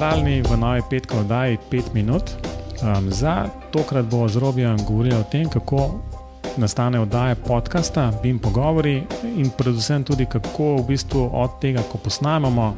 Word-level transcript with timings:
pozdravljeni 0.00 0.42
v 0.42 0.56
novej 0.56 0.82
petki 0.90 1.16
oddaji 1.16 1.58
5 1.70 1.82
minut. 1.94 2.22
Um, 2.82 3.10
za 3.12 3.48
tokrat 3.70 4.04
bo 4.04 4.28
z 4.28 4.36
Robijem 4.36 4.76
govoril 4.88 5.16
o 5.20 5.22
tem, 5.22 5.48
kako 5.48 6.00
nastane 6.56 7.00
oddaja 7.00 7.34
podcasta, 7.34 8.12
Bim 8.22 8.38
Pogovori 8.38 9.02
in 9.36 9.50
predvsem 9.58 10.04
tudi 10.04 10.24
kako 10.26 10.76
v 10.76 10.86
bistvu 10.88 11.28
od 11.32 11.60
tega, 11.60 11.82
ko 11.92 11.98
posnamemo, 11.98 12.76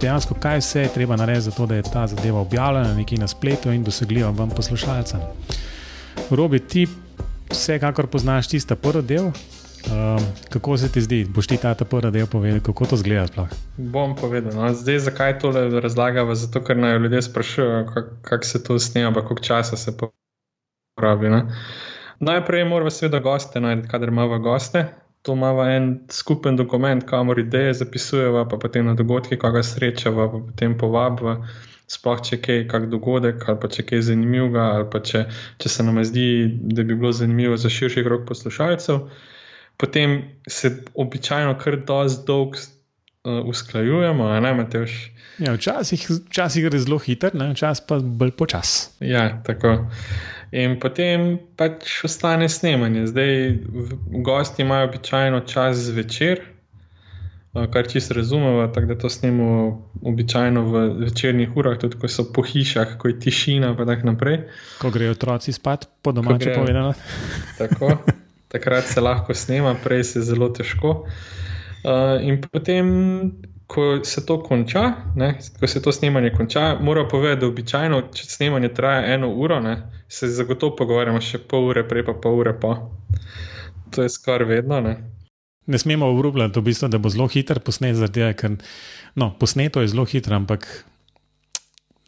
dejansko 0.00 0.34
kaj 0.40 0.58
vse 0.58 0.80
je 0.80 0.94
treba 0.94 1.16
narediti, 1.16 1.50
zato 1.50 1.66
da 1.66 1.74
je 1.74 1.82
ta 1.82 2.06
zadeva 2.06 2.40
objavljena 2.40 2.94
nekje 2.94 3.18
na 3.18 3.28
spletu 3.28 3.72
in 3.72 3.84
dosegljiva 3.84 4.30
vam 4.30 4.48
poslušalcem. 4.50 5.20
Robi, 6.30 6.58
ti 6.58 6.86
vsekakor 7.50 8.06
poznaš 8.06 8.48
tiste 8.48 8.74
prvi 8.74 9.02
del. 9.02 9.28
Um, 9.88 10.24
kako 10.48 10.76
se 10.76 10.92
ti 10.92 11.00
zdi, 11.00 11.24
boš 11.24 11.46
ti 11.46 11.56
ta 11.56 11.74
prvi 11.74 12.10
del 12.12 12.26
povedal, 12.26 12.60
kako 12.60 12.86
to 12.86 12.96
zgleda? 12.96 13.26
Sploh? 13.26 13.48
Bom 13.76 14.12
povedal. 14.16 14.52
No. 14.52 14.68
Zdaj, 14.74 14.98
zakaj 14.98 15.38
to 15.38 15.52
razlagamo? 15.80 16.34
Zato, 16.34 16.60
ker 16.64 16.76
naj 16.76 16.98
ljudje 16.98 17.22
sprašujejo, 17.22 17.86
kako 17.94 18.16
kak 18.22 18.44
se 18.44 18.62
to 18.64 18.78
snema, 18.78 19.24
koliko 19.24 19.42
časa 19.42 19.76
se 19.76 19.96
porabi. 20.96 21.28
Ne? 21.28 21.42
Najprej 22.20 22.64
moramo 22.64 22.90
seveda 22.90 23.18
goste 23.18 23.60
najti, 23.60 23.88
kader 23.88 24.08
imamo 24.08 24.38
goste. 24.38 24.84
To 25.22 25.32
imamo 25.32 25.64
en 25.64 25.88
skupen 26.10 26.56
dokument, 26.56 27.04
kamor 27.04 27.38
ideje 27.38 27.74
zapisujemo, 27.74 28.48
pa 28.48 28.56
potem 28.56 28.86
na 28.86 28.94
dogodke, 28.94 29.36
ko 29.36 29.50
ga 29.50 29.62
srečamo, 29.62 30.28
pa 30.28 30.44
potem 30.52 30.76
povabimo. 30.78 31.46
Sploh 31.90 32.20
če 32.22 32.36
kaj, 32.38 32.62
kak 32.68 32.86
dogodek, 32.92 33.48
ali 33.48 33.58
pa 33.60 33.68
če 33.68 33.82
kaj 33.82 34.04
zanimivega, 34.12 34.68
ali 34.76 34.86
pa 34.92 35.00
če, 35.00 35.24
če 35.58 35.68
se 35.68 35.82
nam 35.82 36.04
zdi, 36.04 36.46
da 36.62 36.84
bi 36.84 36.94
bilo 36.94 37.12
zanimivo 37.12 37.56
za 37.56 37.68
širši 37.68 38.04
krog 38.04 38.28
poslušalcev 38.28 39.00
potem 39.80 40.22
se 40.48 40.84
običajno 40.94 41.56
kar 41.58 41.78
dosti 41.86 42.26
dolg 42.26 42.54
uh, 42.54 43.46
usklajujemo, 43.48 44.26
a 44.28 44.40
ne 44.40 44.54
Mateoš. 44.54 45.10
Ja, 45.38 45.54
včasih, 45.56 46.06
včasih 46.28 46.66
gre 46.68 46.78
zelo 46.78 46.98
hiter, 47.00 47.32
včasih 47.52 47.84
pa 47.88 47.98
bolj 47.98 48.34
počas. 48.36 48.90
Ja, 49.00 49.40
tako. 49.46 49.86
In 50.52 50.76
potem 50.82 51.38
pač 51.56 52.02
ostane 52.04 52.48
snemanje. 52.48 53.06
Zdaj, 53.06 53.34
gosti 54.26 54.62
imajo 54.62 54.88
običajno 54.90 55.40
čas 55.48 55.86
zvečer, 55.88 56.42
kar 57.72 57.88
čisto 57.88 58.14
razumemo, 58.14 58.66
tako 58.74 58.86
da 58.86 58.98
to 58.98 59.08
snemo 59.08 59.50
običajno 60.02 60.62
v 60.62 60.86
večernih 61.06 61.56
urah, 61.56 61.78
tudi 61.78 61.96
ko 61.98 62.08
so 62.08 62.26
po 62.32 62.42
hišah, 62.42 62.98
ko 62.98 63.08
je 63.08 63.20
tišina, 63.20 63.72
in 63.72 63.86
tako 63.86 64.12
naprej. 64.12 64.42
Ko 64.82 64.90
grejo 64.90 65.16
otroci 65.16 65.52
spat, 65.52 65.88
po 66.02 66.12
domače 66.12 66.52
povedano. 66.58 66.92
Tako 67.58 67.94
takrat 68.50 68.90
se 68.90 69.00
lahko 69.00 69.34
snema, 69.34 69.76
prej 69.84 70.04
se 70.04 70.22
zelo 70.26 70.50
težko. 70.54 71.04
Uh, 71.80 72.18
in 72.26 72.40
potem, 72.42 72.88
ko 73.70 74.04
se 74.04 74.24
to 74.26 74.40
konča, 74.42 74.82
ne, 75.16 75.30
ko 75.60 75.68
se 75.70 75.82
to 75.82 75.92
snemanje 75.92 76.32
konča, 76.36 76.74
mora 76.80 77.06
povedati, 77.08 77.40
da 77.40 77.48
običajno, 77.48 78.02
če 78.14 78.26
snemanje 78.26 78.72
traja 78.76 79.14
eno 79.14 79.30
uro, 79.32 79.60
ne, 79.64 79.76
se 80.08 80.28
zagotovo 80.28 80.74
pogovarjamo 80.76 81.22
še 81.24 81.40
pol 81.48 81.70
ure, 81.70 81.86
prej 81.88 82.04
pa 82.10 82.16
pol 82.20 82.42
ure 82.42 82.52
pa. 82.60 82.74
To 83.94 84.04
je 84.04 84.12
skoraj 84.12 84.48
vedno. 84.50 84.80
Ne. 84.84 84.96
Ne 85.70 85.78
smemo 85.78 86.10
obljubljati, 86.10 86.58
v 86.58 86.66
bistvu, 86.66 86.90
da 86.90 86.98
bo 86.98 87.10
zelo 87.10 87.28
hiter 87.30 87.62
posnet, 87.64 87.96
zaradi 87.96 88.26
ker 88.36 88.58
no, 89.14 89.30
posneto 89.38 89.80
je 89.80 89.92
zelo 89.94 90.04
hitro, 90.04 90.36
ampak 90.36 90.66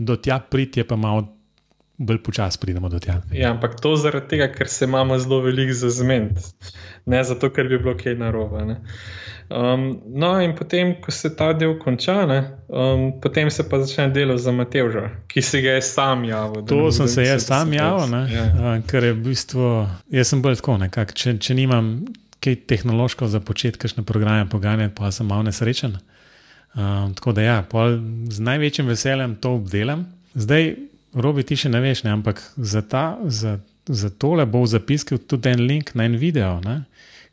do 0.00 0.16
tja 0.16 0.40
priti 0.40 0.80
je 0.80 0.86
pa 0.88 0.96
malo 0.96 1.28
bolj 2.00 2.22
počasi 2.24 2.58
pridemo 2.60 2.88
do 2.88 2.98
tega. 2.98 3.20
Ja, 3.32 3.50
ampak 3.52 3.76
to 3.80 3.92
zaradi 4.00 4.28
tega, 4.32 4.48
ker 4.52 4.68
se 4.68 4.88
imamo 4.88 5.18
zelo 5.20 5.42
veliko 5.44 5.74
za 5.76 5.90
zmed, 5.92 6.38
ne 7.06 7.24
zato, 7.24 7.50
ker 7.52 7.68
bi 7.68 7.78
bilo 7.78 7.94
kaj 7.98 8.16
narobe. 8.16 8.64
Um, 9.50 9.84
no, 10.06 10.30
in 10.40 10.54
potem, 10.56 10.94
ko 11.02 11.12
se 11.12 11.32
ta 11.36 11.50
del 11.52 11.74
konča, 11.78 12.22
ne, 12.30 12.38
um, 12.68 13.08
potem 13.20 13.50
se 13.50 13.66
pa 13.68 13.82
začne 13.82 14.08
delo 14.14 14.38
za 14.38 14.52
Matevža, 14.54 15.08
ki 15.28 15.42
se 15.42 15.60
ga 15.60 15.74
je 15.76 15.82
sam 15.82 16.24
javil. 16.24 16.64
To 16.70 16.92
sem 16.94 17.08
se 17.10 17.26
jaz 17.26 17.48
sam 17.50 17.72
javil, 17.74 18.14
ja. 18.30 18.44
uh, 18.54 18.68
ker 18.88 19.10
je 19.10 19.12
v 19.12 19.24
bistvu, 19.26 19.70
jaz 20.14 20.30
sem 20.32 20.42
bolj 20.42 20.60
tako, 20.62 20.78
nekak, 20.80 21.12
če, 21.18 21.34
če 21.42 21.58
nimam 21.58 21.98
kaj 22.40 22.62
tehnološko 22.70 23.28
za 23.28 23.42
početi, 23.44 23.78
kakšne 23.78 24.06
programe 24.08 24.48
poganjati, 24.48 24.94
pa 24.96 25.10
sem 25.12 25.28
malo 25.28 25.44
nesrečen. 25.50 25.98
Um, 26.70 27.12
tako 27.18 27.34
da 27.36 27.42
ja, 27.42 27.58
z 28.30 28.46
največjim 28.46 28.88
veseljem 28.88 29.34
to 29.42 29.58
obdelam. 29.58 30.06
Zdaj, 30.38 30.76
Robi, 31.14 31.42
ti 31.42 31.56
še 31.58 31.70
ne 31.72 31.80
veš, 31.82 32.04
ne? 32.06 32.14
ampak 32.14 32.42
za, 32.56 32.82
ta, 32.86 33.18
za, 33.26 33.58
za 33.88 34.10
tole 34.10 34.46
bo 34.46 34.62
v 34.62 34.70
zapisku 34.70 35.18
tudi 35.18 35.50
en 35.50 35.64
link 35.66 35.94
na 35.98 36.06
en 36.06 36.14
video, 36.20 36.60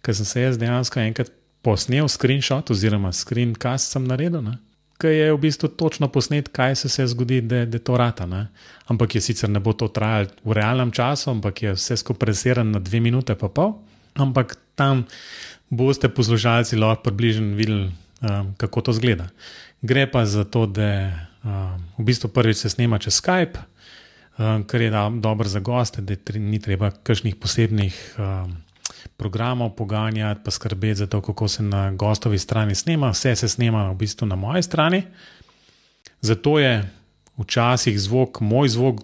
ker 0.01 0.17
sem 0.17 0.25
se 0.25 0.45
jaz 0.45 0.57
dejansko 0.57 1.03
enkrat 1.03 1.29
posnel 1.61 2.07
screenshot 2.09 2.71
oziroma 2.73 3.11
screencast 3.13 3.93
sem 3.93 4.07
naredil. 4.07 4.41
Ne? 4.41 4.55
Ki 4.97 5.11
je 5.13 5.29
v 5.29 5.37
bistvu 5.41 5.69
točno 5.77 6.09
posnet, 6.09 6.49
kaj 6.49 6.75
se 6.79 6.89
je 6.89 7.07
zgodilo, 7.11 7.45
da 7.45 7.65
je 7.67 7.83
to 7.83 7.97
rata. 7.99 8.25
Ne? 8.25 8.47
Ampak 8.89 9.17
je 9.17 9.21
sicer 9.21 9.49
ne 9.49 9.61
bo 9.61 9.75
to 9.77 9.91
trajalo 9.93 10.33
v 10.41 10.57
realnem 10.57 10.89
času, 10.95 11.35
ampak 11.35 11.61
je 11.61 11.75
vse 11.77 11.99
skupaj 12.01 12.23
preseren 12.25 12.73
na 12.73 12.81
dve 12.81 13.03
minute, 13.03 13.35
pa 13.37 13.49
pol. 13.49 13.75
Ampak 14.17 14.57
tam 14.73 15.05
boste 15.69 16.09
poslušalci 16.09 16.79
lahko 16.79 17.09
približno 17.09 17.53
videli, 17.53 17.91
um, 18.25 18.55
kako 18.57 18.89
to 18.89 18.97
zgleda. 18.97 19.29
Gre 19.85 20.07
pa 20.09 20.25
za 20.25 20.47
to, 20.49 20.65
da 20.65 21.13
v 21.97 22.03
bistvu 22.03 22.29
prvič 22.29 22.57
se 22.57 22.69
snema 22.69 22.99
čez 22.99 23.21
Skype, 23.21 23.59
um, 24.37 24.63
kar 24.63 24.81
je 24.81 24.91
dobro 25.19 25.49
za 25.49 25.59
goste, 25.59 26.01
da 26.01 26.15
ni 26.35 26.59
treba 26.59 26.91
kakšnih 26.91 27.35
posebnih 27.35 28.15
um, 28.17 28.57
programov 29.17 29.75
poganjati, 29.75 30.41
pa 30.43 30.51
skrbeti 30.51 30.95
za 30.95 31.07
to, 31.07 31.21
kako 31.21 31.47
se 31.47 31.63
na 31.63 31.91
gostovi 31.91 32.39
strani 32.39 32.75
snema. 32.75 33.09
Vse 33.09 33.35
se 33.35 33.49
snema 33.49 33.89
v 33.91 33.95
bistvu 33.95 34.27
na 34.27 34.35
moji 34.35 34.63
strani. 34.63 35.03
Zato 36.21 36.59
je 36.59 36.89
včasih 37.37 37.99
zvok, 37.99 38.41
moj 38.41 38.69
zvok, 38.69 39.01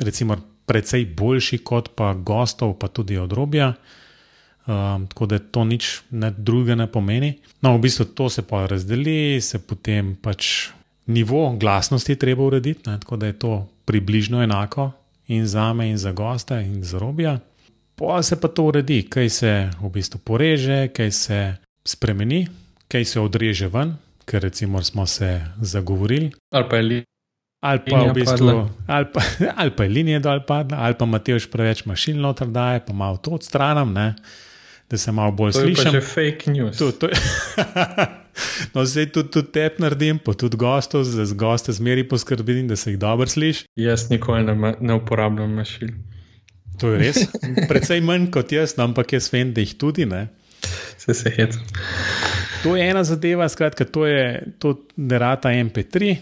recimo, 0.00 0.36
precej 0.66 1.04
boljši 1.06 1.58
kot 1.58 1.94
pa 1.94 2.14
gostov, 2.14 2.78
pa 2.78 2.88
tudi 2.88 3.18
odrobja. 3.18 3.74
Um, 4.66 5.06
tako 5.06 5.26
da 5.26 5.38
to 5.38 5.64
nič 5.64 6.02
drugega 6.10 6.74
ne 6.74 6.86
pomeni. 6.90 7.36
No, 7.62 7.76
v 7.76 7.86
bistvu 7.86 8.04
to 8.04 8.26
se 8.30 8.42
pa 8.42 8.66
razdeli, 8.66 9.40
se 9.40 9.58
potem 9.58 10.16
pač 10.22 10.70
nivo 11.06 11.56
glasnosti 11.56 12.16
treba 12.16 12.44
urediti, 12.44 12.90
ne, 12.90 13.00
tako 13.00 13.16
da 13.16 13.26
je 13.26 13.38
to 13.38 13.68
približno 13.84 14.42
enako 14.42 14.90
in 15.26 15.46
za 15.46 15.72
me, 15.72 15.90
in 15.90 15.98
za 15.98 16.12
gosta, 16.12 16.60
in 16.60 16.84
za 16.84 16.98
robija. 16.98 17.38
Pa 17.96 18.22
se 18.22 18.40
pa 18.40 18.48
to 18.48 18.62
uredi, 18.62 19.02
kaj 19.02 19.28
se 19.28 19.70
v 19.80 19.90
bistvu 19.90 20.20
poreže, 20.24 20.88
kaj 20.88 21.10
se 21.10 21.56
spremeni, 21.84 22.46
kaj 22.88 23.04
se 23.04 23.20
odreže 23.20 23.68
ven, 23.68 23.96
ker 24.24 24.42
recimo 24.42 24.82
smo 24.82 25.06
se 25.06 25.40
zagovorili. 25.60 26.30
Ali 26.50 26.68
pa 26.70 26.76
je 26.76 26.82
li. 26.82 27.04
Ali 27.60 27.80
pa, 27.90 27.98
v 27.98 28.12
bistvu, 28.12 28.68
ali, 28.86 29.06
pa, 29.12 29.20
ali 29.60 29.70
pa 29.70 29.84
je 29.84 29.90
linija 29.90 30.18
dol 30.20 30.42
padla, 30.46 30.78
ali 30.78 30.94
pa 30.98 31.06
Matejš 31.06 31.48
preveč 31.50 31.84
mašin 31.84 32.20
noter 32.20 32.46
daje, 32.46 32.84
pa 32.86 32.92
malo 32.92 33.16
to 33.16 33.30
odstranam, 33.30 33.92
ne, 33.92 34.14
da 34.90 34.98
se 34.98 35.12
malo 35.12 35.32
bolj 35.32 35.52
slišim. 35.52 35.90
To 35.90 35.96
je 35.96 36.00
fake 36.00 36.50
news. 36.50 36.78
To, 36.78 36.92
to 36.92 37.10
je 37.10 37.14
No, 38.74 38.84
zdaj 38.84 39.06
tudi, 39.12 39.30
tudi 39.30 39.52
te 39.52 39.70
naredim, 39.78 40.18
pa 40.18 40.34
tudi 40.36 40.58
gostov, 40.60 41.04
za 41.04 41.24
goste 41.34 41.72
zmeri 41.72 42.04
poskrbim, 42.08 42.68
da 42.68 42.76
se 42.76 42.90
jih 42.90 42.98
dobro 42.98 43.26
sliši. 43.26 43.64
Jaz 43.76 44.10
nikoli 44.10 44.44
ne, 44.44 44.74
ne 44.80 44.94
uporabljam 44.94 45.54
mašil. 45.56 45.94
To 46.80 46.92
je 46.92 46.98
res. 47.00 47.22
Predvsej 47.68 48.02
manj 48.04 48.28
kot 48.34 48.52
jaz, 48.52 48.76
no, 48.76 48.84
ampak 48.90 49.16
jaz 49.16 49.30
vem, 49.32 49.54
da 49.56 49.64
jih 49.64 49.76
tudi 49.80 50.06
ne. 50.06 50.26
Se 50.98 51.14
se 51.14 51.32
hec. 51.32 51.56
To 52.62 52.76
je 52.76 52.84
ena 52.90 53.04
zadeva, 53.04 53.48
skratka, 53.48 53.84
to 53.84 54.06
je 54.06 54.52
to, 54.58 54.74
da 54.96 55.18
rata 55.22 55.48
MP3. 55.48 56.16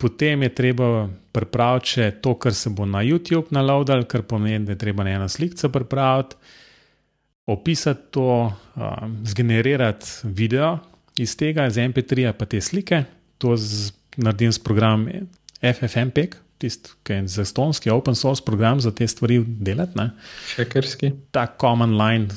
Potem 0.00 0.42
je 0.46 0.54
treba 0.54 1.08
pripraviti 1.32 1.94
še 1.94 2.06
to, 2.22 2.34
kar 2.40 2.54
se 2.54 2.70
bo 2.70 2.86
na 2.88 3.02
YouTube 3.04 3.52
naloadal, 3.54 4.06
kar 4.08 4.22
pomeni, 4.22 4.64
da 4.64 4.76
je 4.76 4.80
treba 4.80 5.06
ena 5.08 5.28
slika 5.28 5.68
pripraviti, 5.68 6.38
opisati 7.46 8.00
to, 8.10 8.52
um, 8.76 9.16
zgenerirati 9.24 10.06
video, 10.24 10.78
iz 11.18 11.36
tega, 11.36 11.66
iz 11.66 11.76
MP3, 11.80 12.32
pa 12.32 12.46
te 12.46 12.60
slike, 12.60 13.04
to 13.38 13.56
z, 13.56 13.92
naredim 14.16 14.52
s 14.52 14.58
programom 14.58 15.08
FFmpeg, 15.60 16.36
tisti, 16.60 16.92
ki 17.02 17.12
je 17.12 17.28
za 17.28 17.44
stonski 17.44 17.90
open 17.90 18.14
source 18.14 18.44
program 18.44 18.80
za 18.80 18.90
te 18.90 19.06
stvari 19.08 19.44
delati. 19.46 20.00
Šekerski. 20.54 21.12
Ta 21.30 21.46
common 21.60 21.96
line, 21.96 22.28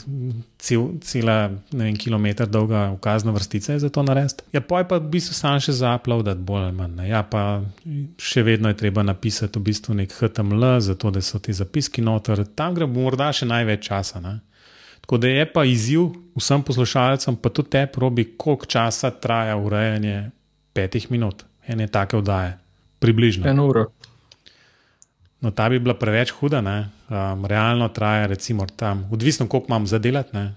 cel, 0.58 0.88
cela 1.02 1.52
ne 1.72 1.84
vem, 1.86 1.98
kilometr 2.00 2.48
dolga 2.48 2.92
ukazna 2.92 3.32
vrstica 3.32 3.74
je 3.74 3.80
za 3.80 3.90
to 3.90 4.04
narediti. 4.04 4.44
Ja, 4.54 4.62
pa 4.62 4.80
je 4.80 4.88
pa 4.88 4.98
v 4.98 5.12
bistvu 5.12 5.36
sam 5.36 5.60
še 5.60 5.76
za 5.76 5.96
upload, 6.00 6.32
bolj 6.40 6.70
ali 6.70 6.78
manj. 6.78 7.04
Ja, 7.10 7.24
pa 7.28 7.64
še 8.18 8.46
vedno 8.48 8.72
je 8.72 8.80
treba 8.80 9.04
napisati 9.04 9.60
v 9.60 9.68
bistvu 9.68 9.98
nek 10.00 10.16
HTML, 10.16 10.80
zato 10.80 11.12
da 11.12 11.22
so 11.22 11.40
ti 11.44 11.54
zapiski 11.54 12.02
noter. 12.02 12.46
Tam 12.56 12.76
gre 12.76 12.88
morda 12.88 13.32
še 13.36 13.50
največ 13.50 13.88
časa. 13.92 14.24
Ne? 14.24 14.40
Tako 15.04 15.18
da 15.20 15.28
je 15.28 15.44
pa 15.54 15.66
izziv 15.68 16.14
vsem 16.40 16.62
poslušalcem, 16.64 17.36
pa 17.36 17.50
tudi 17.50 17.70
te 17.76 17.88
probi, 17.88 18.24
koliko 18.38 18.66
časa 18.66 19.12
traja 19.12 19.58
urejanje 19.60 20.30
petih 20.74 21.12
minut, 21.12 21.44
ene 21.68 21.88
take 21.92 22.18
vdaje, 22.18 22.54
približno. 23.04 23.50
Eno 23.50 23.68
uro. 23.68 23.90
No, 25.44 25.52
ta 25.52 25.68
bi 25.70 25.80
bila 25.84 25.98
preveč 26.00 26.32
huda, 26.32 26.62
um, 26.64 27.46
realno 27.46 27.90
traja, 27.92 28.30
recimo, 28.32 28.66
tam, 28.66 29.04
odvisno 29.12 29.48
koliko 29.48 29.74
imam 29.74 29.88
za 29.88 30.00
delati, 30.00 30.38
um, 30.38 30.48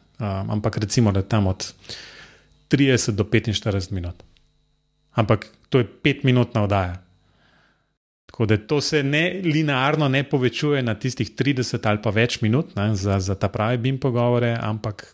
ampak 0.50 0.78
recimo, 0.78 1.12
da 1.12 1.22
tam 1.22 1.46
od 1.50 1.72
30 2.70 3.10
do 3.19 3.25
45 3.25 3.92
minut. 3.92 4.22
Ampak 5.14 5.46
to 5.69 5.78
je 5.78 5.88
pet 6.02 6.22
minut 6.22 6.54
na 6.54 6.62
vdaje. 6.64 6.94
Tako 8.26 8.46
da 8.46 8.56
to 8.56 8.81
se 8.81 9.02
ne 9.02 9.40
linearno 9.44 10.08
ne 10.08 10.25
povečuje 10.25 10.82
na 10.82 10.94
tistih 10.94 11.31
30 11.31 11.88
ali 11.88 12.02
pa 12.02 12.11
več 12.11 12.40
minut 12.43 12.75
ne, 12.76 12.94
za, 12.94 13.20
za 13.20 13.34
ta 13.34 13.49
pravi 13.49 13.78
bim 13.78 13.99
pogovore, 13.99 14.56
ampak 14.61 15.06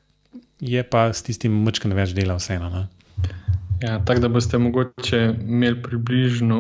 je 0.61 0.82
pa 0.82 1.12
s 1.12 1.23
tistim 1.23 1.62
mrčkim 1.64 1.93
več 1.93 2.14
dela 2.17 2.38
vseeno. 2.38 2.70
Ne. 2.70 2.87
Ja, 3.82 3.99
tako 4.05 4.20
da 4.20 4.29
boste 4.29 4.59
mogoče 4.59 5.20
imeli 5.43 5.82
približno, 5.82 6.59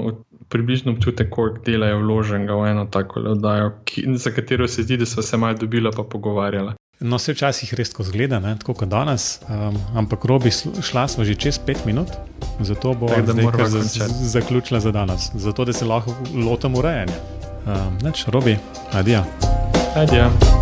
približno 0.48 0.92
občutek, 0.92 1.30
koliko 1.30 1.62
dela 1.64 1.86
je 1.86 1.98
vloženega 2.02 2.54
v 2.54 2.70
eno 2.70 2.86
tako 2.90 3.20
oddajo, 3.20 3.72
za 4.16 4.30
katero 4.30 4.68
se 4.68 4.82
zdi, 4.82 4.96
da 4.96 5.06
so 5.06 5.22
se 5.22 5.36
malo 5.36 5.58
dobila 5.58 5.90
pa 5.96 6.02
pogovarjala. 6.02 6.74
No, 7.02 7.18
se 7.18 7.34
včasih 7.34 7.74
res 7.74 7.90
tako 7.90 8.06
zgleda, 8.06 8.38
ne? 8.40 8.54
tako 8.58 8.74
kot 8.74 8.88
danes, 8.88 9.40
um, 9.48 9.78
ampak 9.98 10.24
robi 10.24 10.52
šla 10.54 11.08
smo 11.08 11.24
že 11.26 11.34
čez 11.34 11.58
pet 11.58 11.82
minut, 11.86 12.14
zato 12.60 12.94
bo 12.94 13.10
zdaj 13.10 13.68
za, 13.68 14.08
zaključila 14.38 14.80
za 14.80 14.92
danes, 14.92 15.30
zato 15.34 15.64
da 15.64 15.72
se 15.72 15.84
lahko 15.84 16.14
lotim 16.34 16.74
urejanja. 16.74 17.18
Um, 17.66 17.98
robi, 18.26 18.58
adijo. 18.92 19.24
Adijo. 19.94 20.61